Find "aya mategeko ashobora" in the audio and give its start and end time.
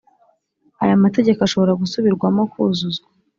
0.83-1.79